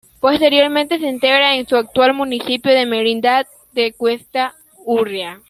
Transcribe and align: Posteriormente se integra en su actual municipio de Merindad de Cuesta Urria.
Posteriormente 0.19 0.97
se 0.97 1.05
integra 1.05 1.53
en 1.55 1.67
su 1.67 1.75
actual 1.75 2.15
municipio 2.15 2.71
de 2.73 2.87
Merindad 2.87 3.45
de 3.73 3.93
Cuesta 3.93 4.55
Urria. 4.83 5.39